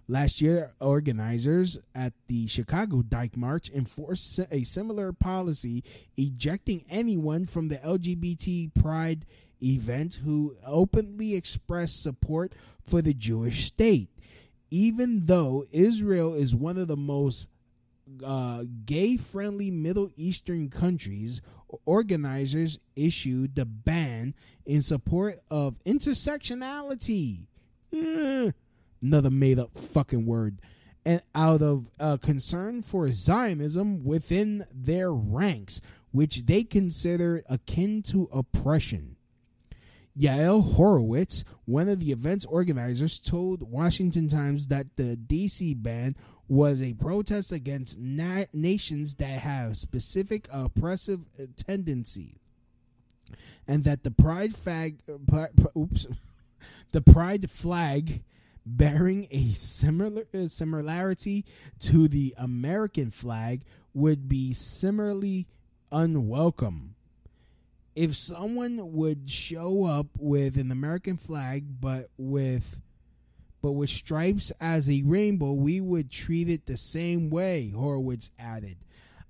[0.08, 5.84] Last year, organizers at the Chicago Dyke March enforced a similar policy,
[6.16, 9.26] ejecting anyone from the LGBT Pride
[9.64, 14.10] event who openly expressed support for the Jewish state.
[14.70, 17.50] Even though Israel is one of the most
[18.24, 21.42] uh, gay friendly Middle Eastern countries,
[21.86, 24.36] organizers issued the ban
[24.68, 27.48] in support of intersectionality.
[29.06, 30.60] Another made up fucking word.
[31.06, 35.80] And out of uh, concern for zionism within their ranks
[36.16, 39.18] which they consider akin to oppression.
[40.18, 46.16] Yael horowitz one of the event's organizers told washington times that the dc ban
[46.48, 51.26] was a protest against na- nations that have specific oppressive
[51.58, 52.38] tendencies
[53.68, 55.00] and that the pride flag
[55.76, 56.08] oops
[56.94, 58.24] the pride flag
[58.66, 61.46] bearing a similar uh, similarity
[61.80, 65.48] to the American flag would be similarly
[65.92, 66.96] unwelcome.
[67.96, 72.82] If someone would show up with an American flag but with
[73.62, 78.78] but with stripes as a rainbow, we would treat it the same way, Horowitz added.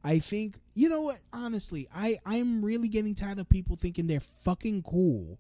[0.04, 4.20] I think you know what, honestly, I, I'm really getting tired of people thinking they're
[4.20, 5.40] fucking cool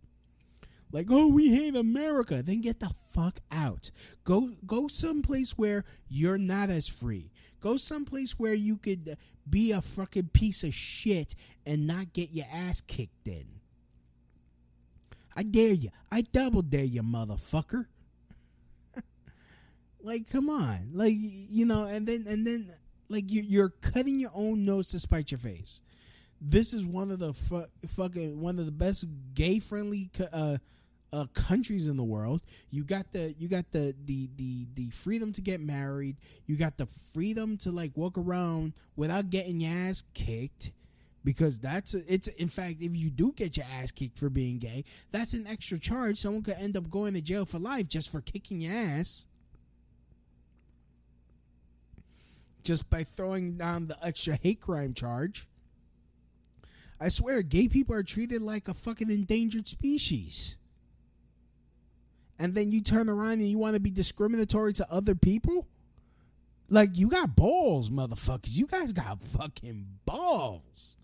[0.91, 2.41] like oh we hate america.
[2.41, 3.91] Then get the fuck out.
[4.23, 7.31] Go go someplace where you're not as free.
[7.59, 9.17] Go someplace where you could
[9.49, 13.45] be a fucking piece of shit and not get your ass kicked in.
[15.35, 17.87] I dare you i double dare you motherfucker.
[20.01, 20.91] Like come on.
[20.93, 22.71] Like you know and then and then
[23.09, 25.81] like you, you're cutting your own nose to spite your face
[26.47, 30.57] this is one of the fu- fucking one of the best gay friendly uh,
[31.11, 32.41] uh, countries in the world.
[32.69, 36.17] You got the you got the the the the freedom to get married.
[36.45, 40.71] You got the freedom to like walk around without getting your ass kicked.
[41.23, 44.59] Because that's a, it's in fact, if you do get your ass kicked for being
[44.59, 46.19] gay, that's an extra charge.
[46.19, 49.25] Someone could end up going to jail for life just for kicking your ass.
[52.63, 55.47] Just by throwing down the extra hate crime charge.
[56.99, 60.57] I swear, gay people are treated like a fucking endangered species.
[62.39, 65.67] And then you turn around and you want to be discriminatory to other people?
[66.67, 68.57] Like, you got balls, motherfuckers.
[68.57, 70.97] You guys got fucking balls.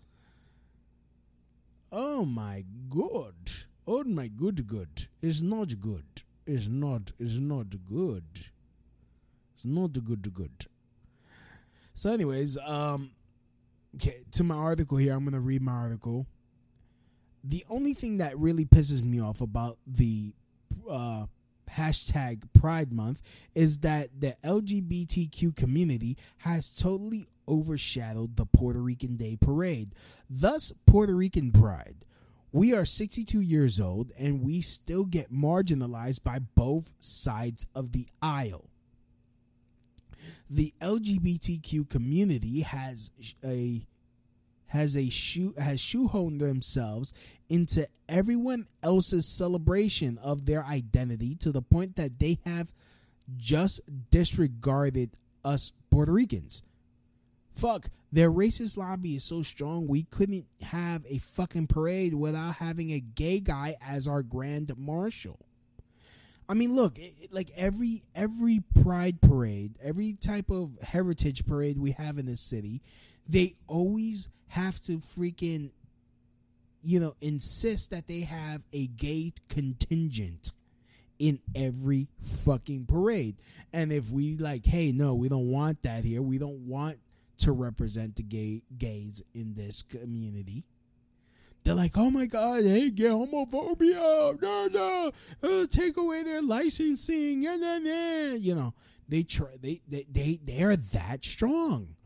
[1.92, 3.34] Oh my god.
[3.86, 5.08] Oh my good good.
[5.20, 6.22] It's not good.
[6.46, 8.24] It's not it's not good.
[9.54, 10.66] It's not good good.
[11.94, 13.10] So anyways, um
[13.96, 16.26] okay, to my article here, I'm gonna read my article.
[17.44, 20.34] The only thing that really pisses me off about the
[20.88, 21.26] uh,
[21.70, 23.22] hashtag Pride Month
[23.54, 29.94] is that the LGBTQ community has totally overshadowed the Puerto Rican Day Parade,
[30.28, 32.06] thus, Puerto Rican Pride.
[32.52, 38.06] We are 62 years old and we still get marginalized by both sides of the
[38.20, 38.68] aisle.
[40.50, 43.10] The LGBTQ community has
[43.42, 43.86] a
[44.72, 47.12] has a shoe has shoehorned themselves
[47.50, 52.72] into everyone else's celebration of their identity to the point that they have
[53.36, 55.10] just disregarded
[55.44, 56.62] us Puerto Ricans.
[57.52, 62.92] Fuck, their racist lobby is so strong we couldn't have a fucking parade without having
[62.92, 65.38] a gay guy as our grand marshal.
[66.48, 71.90] I mean, look, it, like every every pride parade, every type of heritage parade we
[71.92, 72.80] have in this city,
[73.28, 75.70] they always have to freaking
[76.82, 80.52] you know insist that they have a gay contingent
[81.18, 83.36] in every fucking parade.
[83.72, 86.20] And if we like, hey, no, we don't want that here.
[86.20, 86.98] We don't want
[87.38, 90.66] to represent the gay gays in this community.
[91.64, 97.42] They're like, oh my god, hey, get homophobia, no, no, uh, take away their licensing,
[97.42, 98.34] nah, nah.
[98.34, 98.74] you know.
[99.08, 101.96] They try, they, they, they, they are that strong.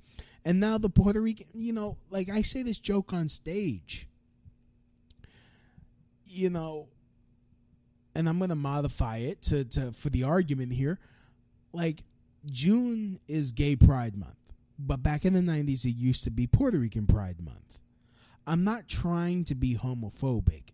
[0.47, 4.07] And now the Puerto Rican, you know, like I say this joke on stage.
[6.25, 6.87] You know,
[8.15, 11.01] and I'm going to modify it to, to for the argument here.
[11.73, 12.03] Like
[12.49, 16.79] June is Gay Pride Month, but back in the 90s it used to be Puerto
[16.79, 17.81] Rican Pride Month.
[18.47, 20.69] I'm not trying to be homophobic,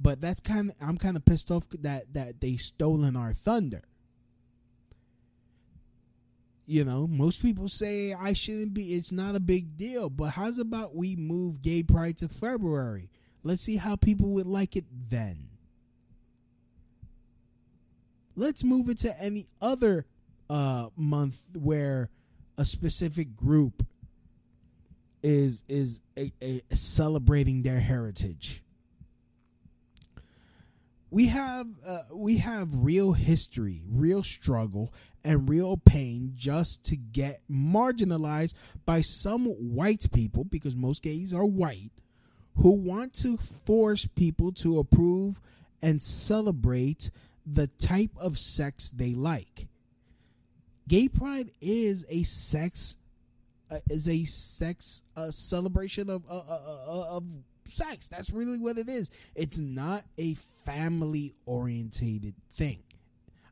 [0.00, 3.82] but that's kind of I'm kind of pissed off that that they stolen our thunder.
[6.68, 8.94] You know, most people say I shouldn't be.
[8.94, 13.08] It's not a big deal, but how's about we move Gay Pride to February?
[13.42, 15.48] Let's see how people would like it then.
[18.36, 20.04] Let's move it to any other
[20.50, 22.10] uh, month where
[22.58, 23.86] a specific group
[25.22, 28.62] is is a, a celebrating their heritage.
[31.10, 34.92] We have uh, we have real history, real struggle,
[35.24, 38.54] and real pain just to get marginalized
[38.84, 41.92] by some white people because most gays are white
[42.56, 45.40] who want to force people to approve
[45.80, 47.10] and celebrate
[47.46, 49.68] the type of sex they like.
[50.88, 52.96] Gay pride is a sex
[53.70, 57.24] uh, is a sex uh, celebration of uh, uh, uh, of
[57.70, 58.08] sex.
[58.08, 59.10] That's really what it is.
[59.34, 62.82] It's not a family orientated thing.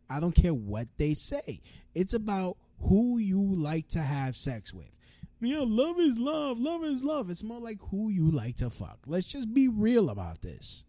[0.09, 1.61] I don't care what they say.
[1.95, 4.97] It's about who you like to have sex with.
[5.41, 6.59] Yeah, love is love.
[6.59, 7.31] Love is love.
[7.31, 9.01] It's more like who you like to fuck.
[9.07, 10.85] Let's just be real about this.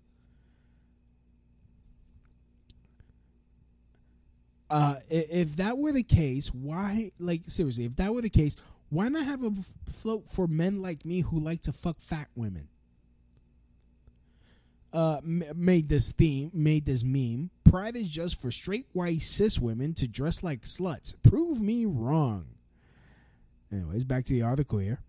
[4.69, 8.55] Uh, if that were the case, why, like, seriously, if that were the case,
[8.89, 9.51] why not have a
[9.89, 12.67] float for men like me who like to fuck fat women?
[14.93, 17.49] Uh, made this theme, made this meme.
[17.69, 21.13] Pride is just for straight white cis women to dress like sluts.
[21.23, 22.45] Prove me wrong.
[23.71, 25.01] Anyways, back to the article here.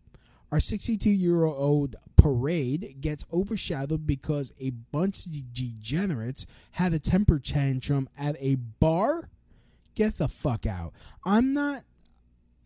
[0.50, 7.38] Our 62 year old parade gets overshadowed because a bunch of degenerates had a temper
[7.38, 9.28] tantrum at a bar.
[9.94, 10.94] Get the fuck out.
[11.24, 11.82] I'm not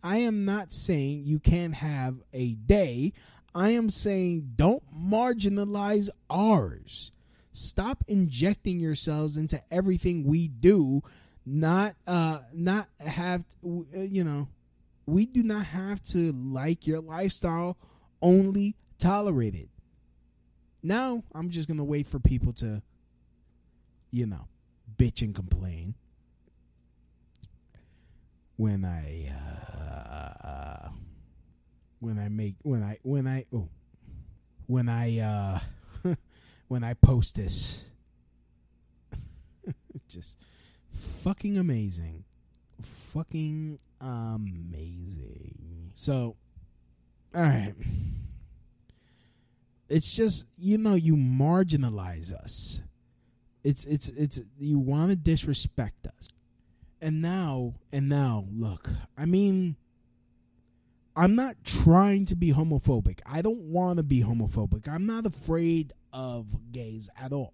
[0.03, 3.13] I am not saying you can't have a day.
[3.55, 7.11] I am saying don't marginalize ours.
[7.51, 11.01] Stop injecting yourselves into everything we do.
[11.45, 14.47] Not uh not have you know,
[15.05, 17.77] we do not have to like your lifestyle,
[18.21, 19.69] only tolerate it.
[20.81, 22.81] Now, I'm just going to wait for people to
[24.13, 24.47] you know,
[24.95, 25.95] bitch and complain
[28.57, 30.89] when I uh,
[31.99, 33.69] when I make when I when I oh
[34.67, 35.59] when I uh
[36.67, 37.85] when I post this.
[40.09, 40.37] Just
[40.91, 42.23] fucking amazing.
[42.81, 45.91] Fucking amazing.
[45.93, 46.35] So
[47.35, 47.73] all right
[49.93, 52.81] it's just you know you marginalize us.
[53.63, 56.29] It's it's it's you want to disrespect us.
[57.01, 59.75] And now and now look i mean
[61.15, 63.19] i'm not trying to be homophobic.
[63.25, 64.87] I don't want to be homophobic.
[64.87, 67.53] I'm not afraid of gays at all.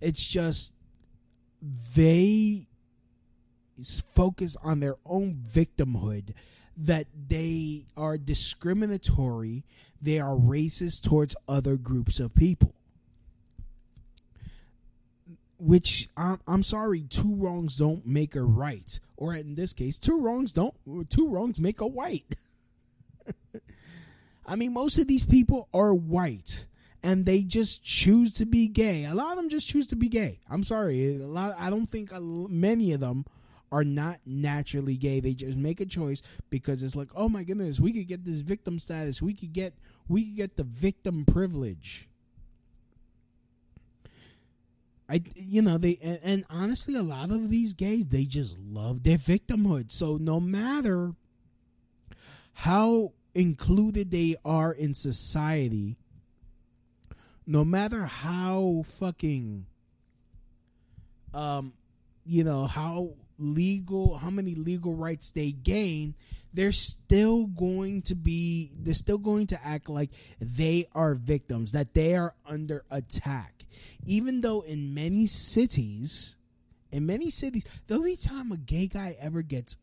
[0.00, 0.74] It's just
[1.94, 2.66] they
[4.14, 6.32] focus on their own victimhood
[6.76, 9.64] that they are discriminatory.
[10.00, 12.75] They are racist towards other groups of people
[15.58, 20.20] which I'm, I'm sorry, two wrongs don't make a right, or in this case, two
[20.20, 20.74] wrongs don't
[21.08, 22.36] two wrongs make a white.
[24.46, 26.66] I mean, most of these people are white,
[27.02, 29.04] and they just choose to be gay.
[29.04, 30.40] A lot of them just choose to be gay.
[30.50, 31.54] I'm sorry, a lot.
[31.58, 33.24] I don't think many of them
[33.72, 35.20] are not naturally gay.
[35.20, 38.40] They just make a choice because it's like, oh my goodness, we could get this
[38.40, 39.20] victim status.
[39.20, 39.74] We could get
[40.08, 42.08] we could get the victim privilege.
[45.08, 49.02] I you know they and, and, honestly a lot of these gays they just love
[49.02, 49.92] their victimhood.
[49.92, 51.14] So no matter
[52.54, 55.96] how included they are in society,
[57.46, 59.66] no matter how fucking
[61.34, 61.72] um
[62.24, 66.14] you know how legal how many legal rights they gain
[66.54, 70.10] they're still going to be they're still going to act like
[70.40, 73.66] they are victims that they are under attack
[74.06, 76.36] even though in many cities
[76.90, 79.76] in many cities the only time a gay guy ever gets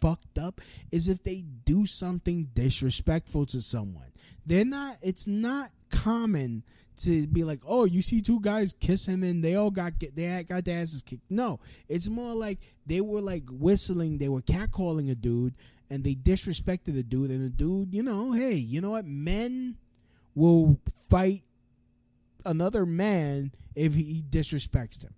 [0.00, 4.12] fucked up is if they do something disrespectful to someone.
[4.46, 4.96] They're not.
[5.02, 6.62] It's not common
[7.00, 10.44] to be like, oh, you see two guys kissing and they all got get they
[10.48, 11.30] got their asses kicked.
[11.30, 15.54] No, it's more like they were like whistling, they were catcalling a dude,
[15.88, 19.76] and they disrespected the dude, and the dude, you know, hey, you know what, men
[20.34, 20.78] will
[21.08, 21.42] fight
[22.44, 25.14] another man if he disrespects them.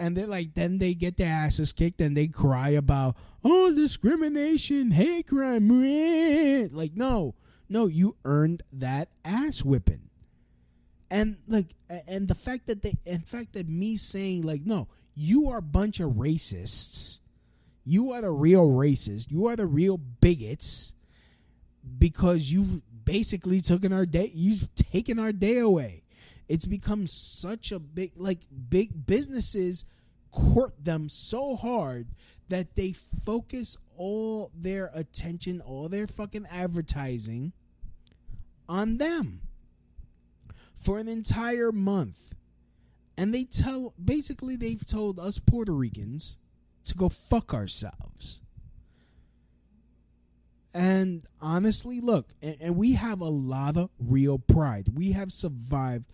[0.00, 4.92] And they're like, then they get their asses kicked and they cry about, oh, discrimination,
[4.92, 5.68] hate crime.
[6.72, 7.34] Like, no,
[7.68, 10.08] no, you earned that ass whipping.
[11.10, 11.74] And like,
[12.06, 15.62] and the fact that they, in fact, that me saying like, no, you are a
[15.62, 17.20] bunch of racists.
[17.84, 19.30] You are the real racists.
[19.30, 20.92] You are the real bigots
[21.98, 24.30] because you've basically taken our day.
[24.34, 26.02] You've taken our day away.
[26.48, 29.84] It's become such a big, like, big businesses
[30.30, 32.08] court them so hard
[32.48, 37.52] that they focus all their attention, all their fucking advertising
[38.68, 39.40] on them
[40.74, 42.34] for an entire month.
[43.18, 46.38] And they tell, basically, they've told us Puerto Ricans
[46.84, 48.40] to go fuck ourselves.
[50.72, 54.86] And honestly, look, and, and, we have a lot of real pride.
[54.94, 56.12] We have survived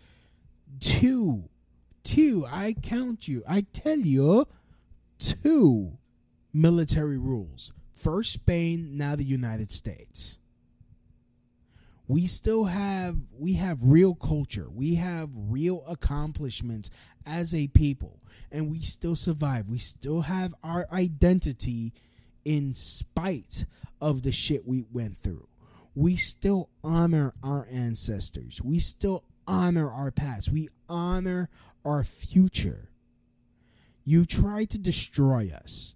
[0.80, 1.50] two,
[2.02, 4.46] two, I count you, I tell you,
[5.18, 5.98] two
[6.54, 7.72] military rules.
[7.94, 10.38] First Spain, now the United States.
[12.06, 14.68] We still have we have real culture.
[14.70, 16.90] We have real accomplishments
[17.26, 18.20] as a people
[18.52, 19.68] and we still survive.
[19.68, 21.94] We still have our identity
[22.44, 23.64] in spite
[24.00, 25.48] of the shit we went through.
[25.94, 28.60] We still honor our ancestors.
[28.62, 30.50] We still honor our past.
[30.50, 31.48] We honor
[31.86, 32.90] our future.
[34.04, 35.94] You try to destroy us.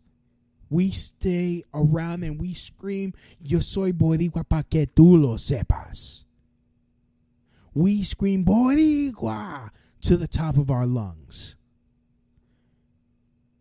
[0.70, 6.24] We stay around and we scream, Yo soy Boricua pa que tú lo sepas.
[7.74, 9.70] We scream Boricua
[10.02, 11.56] to the top of our lungs.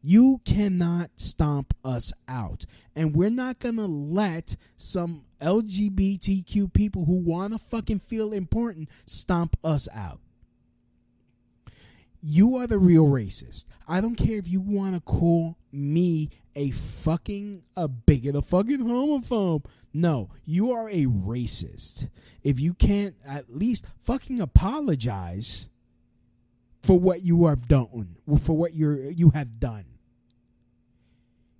[0.01, 2.65] You cannot stomp us out.
[2.95, 8.89] And we're not going to let some LGBTQ people who want to fucking feel important
[9.05, 10.19] stomp us out.
[12.21, 13.65] You are the real racist.
[13.87, 18.79] I don't care if you want to call me a fucking a bigot, a fucking
[18.79, 19.65] homophobe.
[19.93, 22.09] No, you are a racist.
[22.43, 25.69] If you can't at least fucking apologize
[26.81, 29.85] for what you have done, for what you're you have done.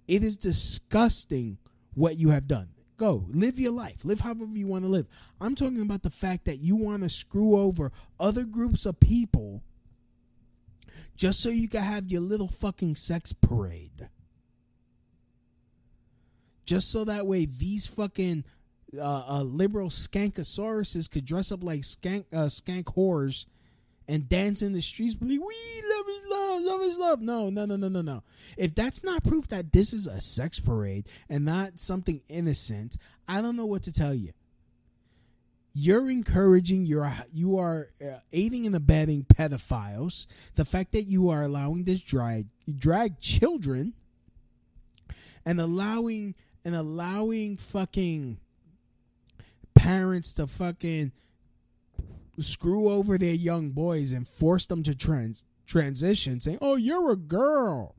[0.08, 1.60] It is disgusting
[1.94, 2.70] what you have done.
[2.98, 4.04] Go live your life.
[4.04, 5.06] Live however you want to live.
[5.40, 9.62] I'm talking about the fact that you want to screw over other groups of people
[11.16, 14.10] just so you can have your little fucking sex parade.
[16.68, 18.44] Just so that way these fucking
[18.96, 23.46] uh, uh, liberal skankosauruses could dress up like skank uh, skank whores
[24.10, 27.50] and dance in the streets, be like, "We love is love, love is love." No,
[27.50, 28.24] no, no, no, no, no.
[28.58, 32.98] If that's not proof that this is a sex parade and not something innocent,
[33.28, 34.32] I don't know what to tell you.
[35.74, 40.28] You're encouraging, you're you are uh, aiding and abetting pedophiles.
[40.56, 42.48] The fact that you are allowing this drag
[42.78, 43.94] drag children
[45.46, 46.36] and allowing
[46.68, 48.38] and allowing fucking
[49.74, 51.14] parents to fucking
[52.40, 57.16] screw over their young boys and force them to trans transition saying oh you're a
[57.16, 57.96] girl.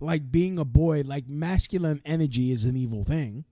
[0.00, 3.44] Like being a boy like masculine energy is an evil thing.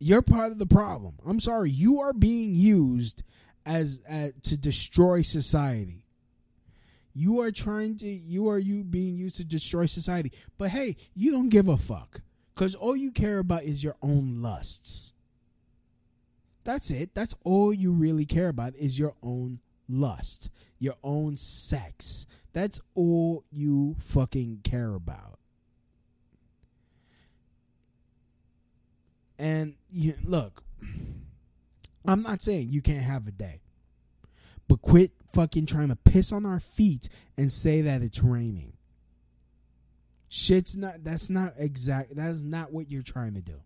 [0.00, 1.14] You're part of the problem.
[1.24, 3.22] I'm sorry you are being used
[3.64, 6.03] as uh, to destroy society
[7.14, 11.30] you are trying to you are you being used to destroy society but hey you
[11.30, 12.20] don't give a fuck
[12.54, 15.12] because all you care about is your own lusts.
[16.62, 17.14] That's it.
[17.14, 22.26] That's all you really care about is your own lust, your own sex.
[22.52, 25.38] That's all you fucking care about.
[29.36, 30.62] And you, look,
[32.06, 33.60] I'm not saying you can't have a day,
[34.68, 38.72] but quit fucking trying to piss on our feet and say that it's raining.
[40.28, 41.04] Shit's not.
[41.04, 42.16] That's not exact.
[42.16, 43.60] That's not what you're trying to do.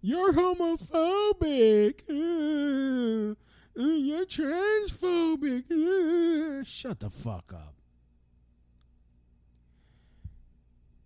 [0.00, 2.02] You're homophobic.
[2.08, 3.34] Uh,
[3.78, 5.70] uh, you're transphobic.
[5.70, 7.74] Uh, shut the fuck up.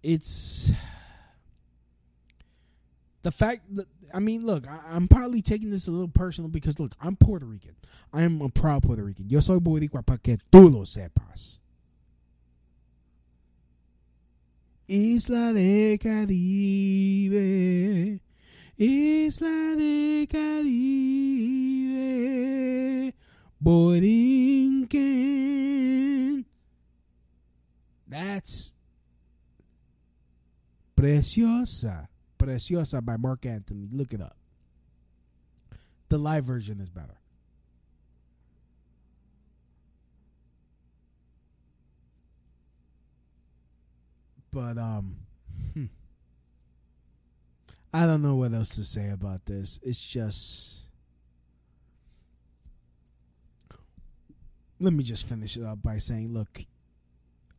[0.03, 0.71] It's
[3.23, 6.79] the fact that I mean, look, I, I'm probably taking this a little personal because
[6.79, 7.75] look, I'm Puerto Rican.
[8.13, 9.29] I am a proud Puerto Rican.
[9.29, 11.59] Yo soy boricua para que tú lo sepas.
[14.89, 17.39] Isla de Caribe,
[18.79, 20.75] Isla de Caribe,
[23.63, 24.89] Borinquen.
[28.09, 28.75] That's
[30.99, 32.09] Preciosa.
[32.49, 33.91] Preciosa by Marc Anthony.
[33.93, 34.35] Look it up.
[36.09, 37.19] The live version is better.
[44.51, 45.17] But um
[45.75, 45.85] hmm.
[47.93, 49.79] I don't know what else to say about this.
[49.83, 50.87] It's just
[54.81, 56.65] Let me just finish it up by saying, look,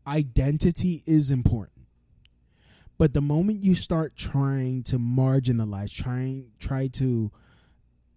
[0.07, 1.78] identity is important.
[2.99, 7.31] But the moment you start trying to marginalize, trying try to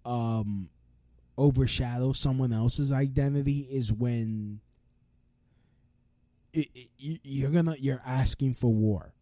[0.05, 0.69] um
[1.39, 4.61] overshadow someone else's identity is when
[6.53, 9.15] it, it, you- you're gonna you're asking for war.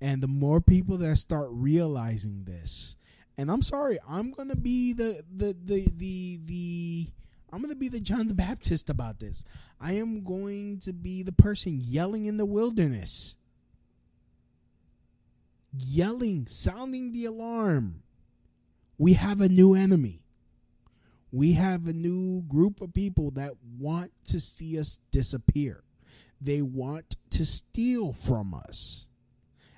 [0.00, 2.96] And the more people that start realizing this,
[3.38, 7.08] and I'm sorry, I'm gonna be the the the the the
[7.52, 9.44] I'm gonna be the John the Baptist about this.
[9.80, 13.36] I am going to be the person yelling in the wilderness.
[15.76, 18.02] Yelling, sounding the alarm.
[18.98, 20.22] We have a new enemy.
[21.32, 25.82] We have a new group of people that want to see us disappear.
[26.40, 29.08] They want to steal from us.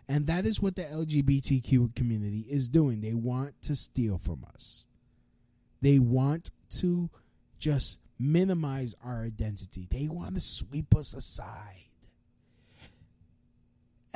[0.08, 3.00] And that is what the LGBTQ community is doing.
[3.00, 4.86] They want to steal from us.
[5.80, 7.10] They want to
[7.58, 9.86] just minimize our identity.
[9.90, 11.85] They want to sweep us aside.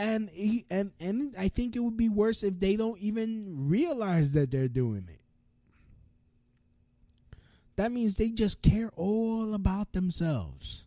[0.00, 0.30] And
[0.70, 4.66] and and I think it would be worse if they don't even realize that they're
[4.66, 5.20] doing it.
[7.76, 10.86] That means they just care all about themselves.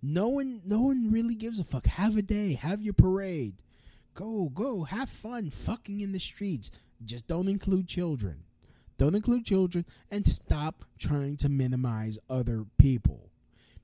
[0.00, 1.84] No one no one really gives a fuck.
[1.84, 3.56] Have a day, have your parade.
[4.14, 6.70] Go, go, have fun fucking in the streets.
[7.04, 8.44] Just don't include children.
[8.96, 13.31] Don't include children and stop trying to minimize other people.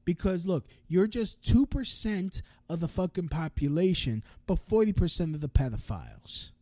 [0.09, 6.53] Because look, you're just 2% of the fucking population, but 40% of the pedophiles.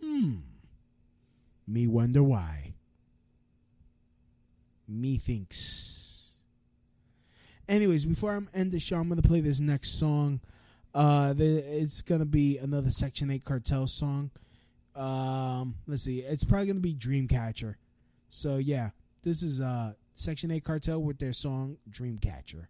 [0.00, 0.34] Hmm.
[1.66, 2.74] Me wonder why.
[4.86, 6.34] Me thinks.
[7.68, 10.38] Anyways, before I end the show, I'm gonna play this next song.
[10.94, 14.30] Uh, the, it's gonna be another Section Eight Cartel song.
[14.94, 17.74] Um, let's see, it's probably gonna be Dreamcatcher.
[18.28, 18.90] So yeah,
[19.24, 22.66] this is uh Section Eight Cartel with their song Dreamcatcher.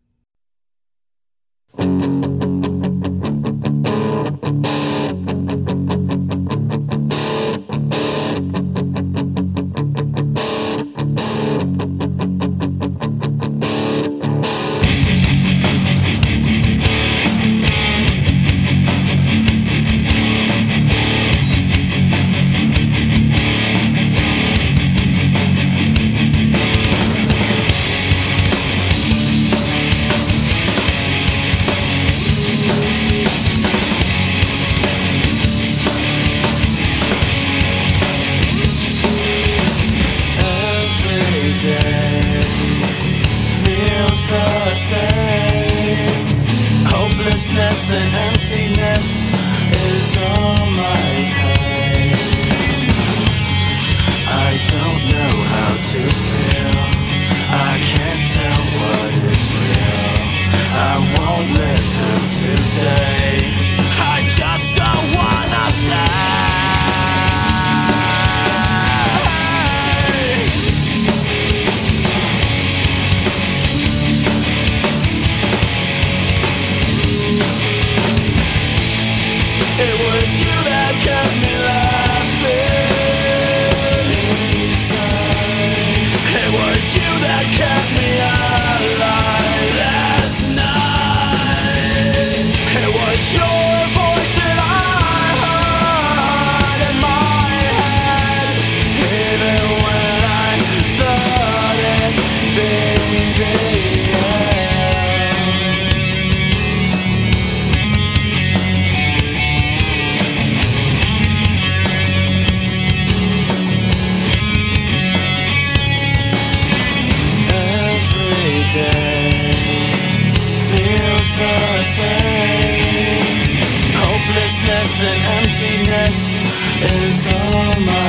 [125.05, 126.37] And emptiness
[126.81, 128.02] is all my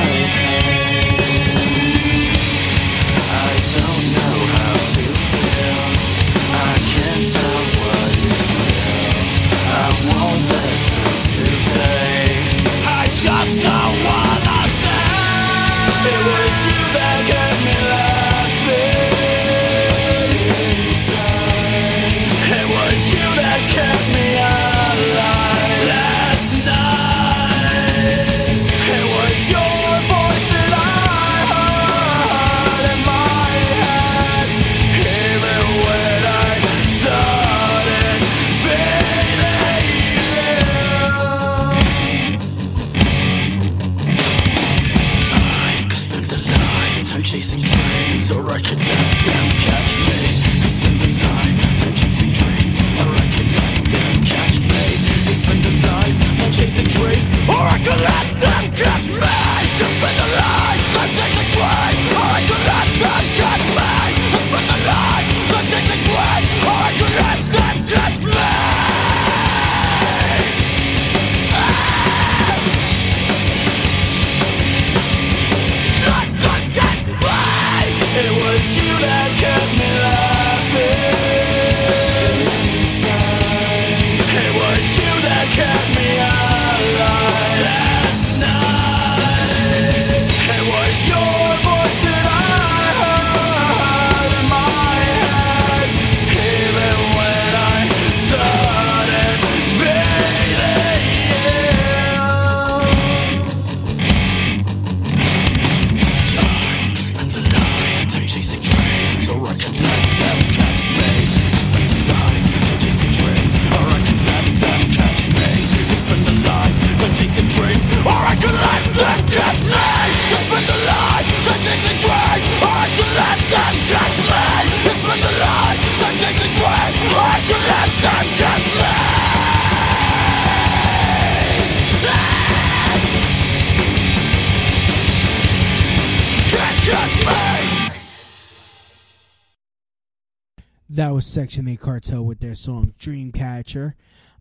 [141.34, 143.94] Section 8 Cartel with their song Dreamcatcher.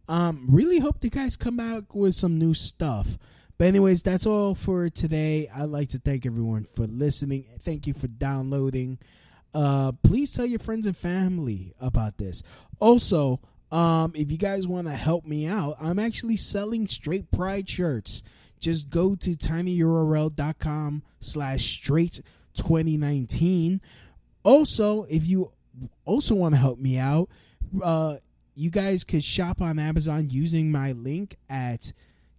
[0.08, 3.18] Um, really hope the guys come out with some new stuff.
[3.58, 5.50] But anyways, that's all for today.
[5.56, 7.46] I'd like to thank everyone for listening.
[7.62, 9.00] Thank you for downloading.
[9.56, 12.44] Uh, please tell your friends and family about this.
[12.80, 13.40] Also,
[13.72, 18.22] um, if you guys want to help me out, I'm actually selling straight pride shirts.
[18.60, 22.22] Just go to tinyurl.com slash straight
[22.56, 23.82] 2019.
[24.44, 25.53] Also, if you
[26.06, 27.30] also want to help me out,
[27.84, 28.18] uh,
[28.56, 31.94] you guys could shop on Amazon using my link at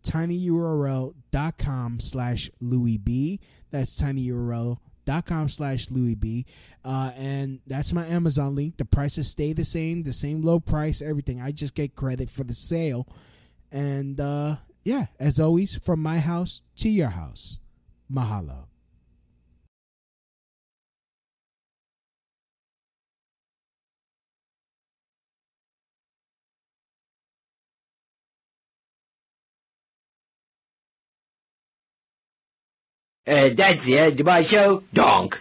[0.04, 3.40] tinyurl.com slash Louie B.
[3.70, 6.46] That's tinyurl.com slash Louie B.
[6.84, 8.76] Uh, and that's my Amazon link.
[8.76, 11.40] The prices stay the same, the same low price, everything.
[11.40, 13.08] I just get credit for the sale.
[13.72, 17.58] And uh, yeah, as always, from my house to your house.
[18.12, 18.66] Mahalo.
[33.26, 34.82] Uh, that's the end of my show.
[34.92, 35.40] Donk.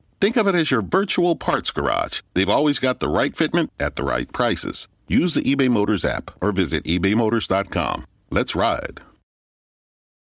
[0.21, 2.21] Think of it as your virtual parts garage.
[2.35, 4.87] They've always got the right fitment at the right prices.
[5.07, 8.05] Use the eBay Motors app or visit ebaymotors.com.
[8.29, 9.01] Let's ride.